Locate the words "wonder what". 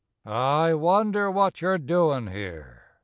0.73-1.61